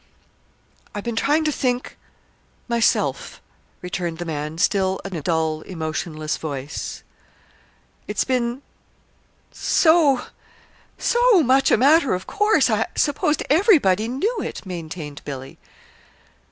"I've 0.95 1.03
been 1.03 1.15
trying 1.15 1.43
to 1.43 1.51
think, 1.51 1.95
myself," 2.67 3.39
returned 3.83 4.17
the 4.17 4.25
man, 4.25 4.57
still 4.57 4.99
in 5.05 5.15
a 5.15 5.21
dull, 5.21 5.61
emotionless 5.61 6.37
voice. 6.37 7.03
"It's 8.07 8.23
been 8.23 8.63
so 9.51 10.25
so 10.97 11.43
much 11.43 11.69
a 11.69 11.77
matter 11.77 12.15
of 12.15 12.25
course. 12.25 12.67
I 12.67 12.87
supposed 12.97 13.43
everybody 13.47 14.07
knew 14.07 14.41
it," 14.41 14.65
maintained 14.65 15.21
Billy. 15.23 15.59